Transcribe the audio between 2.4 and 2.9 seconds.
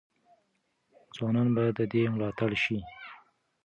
شي.